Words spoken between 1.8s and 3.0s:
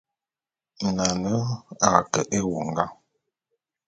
a ke éwongá.